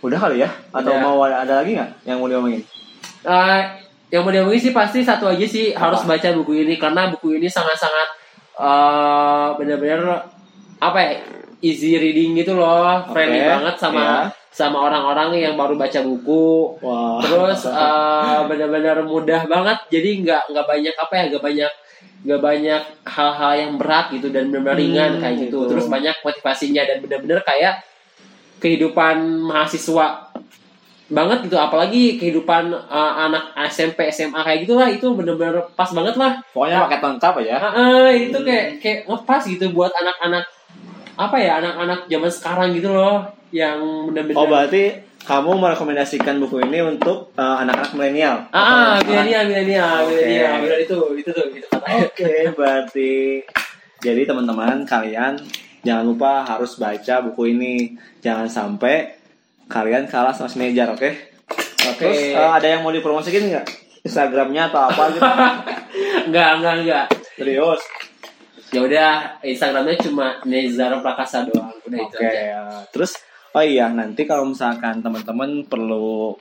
udah 0.00 0.18
kali 0.20 0.36
ya? 0.40 0.48
Atau 0.72 0.92
Udah. 0.96 1.04
mau 1.04 1.16
ada, 1.28 1.36
ada 1.44 1.54
lagi 1.60 1.76
nggak 1.76 1.90
yang 2.08 2.16
mau 2.16 2.28
diomongin? 2.32 2.64
Eh, 3.20 3.60
yang 4.08 4.22
mau 4.24 4.32
diomongin 4.32 4.60
sih 4.60 4.72
pasti 4.72 5.04
satu 5.04 5.28
aja 5.28 5.44
sih 5.44 5.76
harus 5.76 6.00
baca 6.08 6.28
buku 6.32 6.64
ini 6.64 6.80
karena 6.80 7.12
buku 7.12 7.36
ini 7.36 7.48
sangat-sangat 7.48 8.08
eh 8.56 9.46
benar-benar 9.56 10.26
apa 10.80 10.98
ya 11.00 11.12
easy 11.60 11.96
reading 11.96 12.36
gitu 12.36 12.56
loh 12.56 13.04
friendly 13.08 13.40
Oke, 13.40 13.48
banget 13.52 13.74
sama 13.76 14.00
iya. 14.00 14.16
Sama 14.50 14.82
orang-orang 14.82 15.38
yang 15.38 15.54
baru 15.54 15.78
baca 15.78 16.02
buku. 16.02 16.76
Wah. 16.82 17.22
terus 17.22 17.64
eh, 17.70 18.40
benar-benar 18.50 19.06
mudah 19.06 19.46
banget. 19.46 19.78
Jadi 19.88 20.26
nggak 20.26 20.42
nggak 20.50 20.66
banyak 20.66 20.94
apa 20.94 21.12
ya 21.14 21.24
nggak 21.30 21.44
banyak 21.44 21.72
nggak 22.20 22.40
banyak 22.44 22.82
hal-hal 23.08 23.52
yang 23.56 23.72
berat 23.80 24.06
gitu 24.12 24.28
dan 24.28 24.52
benar-benar 24.52 24.76
Hmm, 24.76 24.84
ringan 24.84 25.10
kayak 25.24 25.36
gitu. 25.48 25.64
gitu. 25.64 25.68
terus 25.72 25.86
banyak 25.88 26.16
motivasinya 26.20 26.82
dan 26.84 26.96
benar-benar 27.00 27.40
kayak 27.48 27.80
kehidupan 28.60 29.16
mahasiswa 29.48 30.28
banget 31.10 31.38
gitu. 31.48 31.56
Apalagi 31.56 32.20
kehidupan 32.20 32.70
eh, 32.70 33.12
anak 33.24 33.56
SMP 33.72 34.12
SMA 34.12 34.36
kayak 34.36 34.68
gitulah 34.68 34.88
itu 34.92 35.06
benar-benar 35.16 35.72
pas 35.72 35.88
banget 35.90 36.14
lah. 36.20 36.38
Pokoknya 36.52 36.84
paket 36.86 37.00
lengkap 37.00 37.34
aja. 37.40 37.52
Ah, 37.56 37.66
ah, 37.72 38.08
itu 38.12 38.38
kayak 38.44 38.66
kayak 38.78 38.98
ngepas 39.08 39.42
gitu 39.48 39.72
buat 39.72 39.90
anak-anak 39.90 40.44
apa 41.16 41.36
ya 41.36 41.60
anak-anak 41.60 42.08
zaman 42.08 42.30
sekarang 42.32 42.68
gitu 42.72 42.88
loh 42.92 43.20
yang 43.50 44.10
benar-benar 44.10 44.38
Oh 44.38 44.46
berarti 44.46 44.82
kamu 45.20 45.50
merekomendasikan 45.60 46.40
buku 46.40 46.64
ini 46.64 46.80
untuk 46.80 47.34
eh, 47.36 47.56
anak-anak 47.60 47.92
milenial? 47.92 48.36
Ah, 48.50 48.58
ah, 48.58 48.94
milenial, 49.04 49.44
milenial, 49.46 50.08
milenial. 50.08 50.54
Benar 50.64 50.78
itu, 50.80 50.98
itu 51.20 51.30
tuh, 51.30 51.46
itu 51.52 51.66
katanya. 51.68 52.08
Oke, 52.08 52.34
berarti 52.56 53.12
jadi 54.00 54.24
teman-teman 54.24 54.88
kalian 54.88 55.36
jangan 55.84 56.04
lupa 56.08 56.42
harus 56.48 56.80
baca 56.80 57.14
buku 57.28 57.52
ini. 57.52 57.74
Jangan 58.24 58.48
sampai 58.48 59.20
kalian 59.68 60.08
kalah 60.08 60.32
sama 60.32 60.50
Nejar, 60.56 60.90
oke? 60.92 61.10
Oke. 61.94 62.00
Terus 62.00 62.20
eh, 62.32 62.50
ada 62.50 62.66
yang 62.66 62.80
mau 62.80 62.92
dipromosikan 62.92 63.44
nggak? 63.44 63.66
Instagramnya 64.00 64.72
atau 64.72 64.88
apa 64.88 65.02
gitu? 65.12 65.22
Enggak, 66.30 66.48
enggak, 66.56 66.74
enggak. 66.80 67.06
Serius? 67.36 67.80
Ya 68.70 68.80
udah, 68.86 69.12
Instagramnya 69.44 69.96
cuma 70.00 70.38
Nezar 70.46 70.94
Prakasa 71.02 71.44
doang. 71.44 71.74
Udah 71.84 71.98
itu 71.98 72.16
Oke. 72.16 72.24
aja. 72.24 72.40
ya. 72.40 72.60
Terus 72.94 73.12
oh 73.54 73.64
iya 73.64 73.90
nanti 73.90 74.26
kalau 74.26 74.46
misalkan 74.46 75.02
teman-teman 75.02 75.66
perlu 75.66 76.38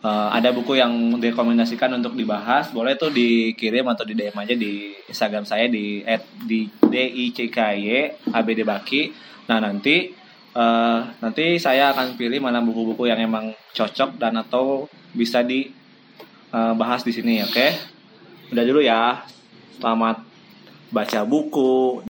eh, 0.00 0.28
ada 0.32 0.50
buku 0.56 0.80
yang 0.80 1.20
direkomendasikan 1.20 1.92
untuk 2.00 2.16
dibahas, 2.16 2.72
boleh 2.72 2.96
tuh 2.96 3.12
dikirim 3.12 3.84
atau 3.88 4.04
di 4.08 4.14
DM 4.16 4.36
aja 4.36 4.54
di 4.56 4.96
Instagram 5.08 5.44
saya 5.44 5.68
di 5.68 6.00
di 6.44 6.66
DICKY 6.66 7.84
ABD 8.32 8.60
Baki. 8.64 9.02
Nah 9.52 9.58
nanti 9.60 10.12
eh, 10.56 11.00
nanti 11.20 11.44
saya 11.60 11.92
akan 11.92 12.16
pilih 12.16 12.40
mana 12.40 12.64
buku-buku 12.64 13.08
yang 13.08 13.20
emang 13.20 13.52
cocok 13.76 14.16
dan 14.16 14.40
atau 14.40 14.88
bisa 15.12 15.44
dibahas 15.44 17.02
di 17.04 17.12
sini, 17.12 17.44
oke? 17.44 17.66
Udah 18.50 18.64
dulu 18.64 18.80
ya. 18.82 19.22
Selamat 19.80 20.20
baca 20.92 21.20
buku 21.24 22.09